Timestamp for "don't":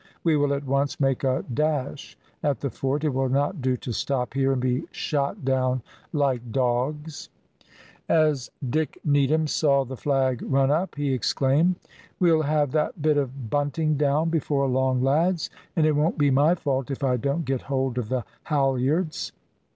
17.17-17.45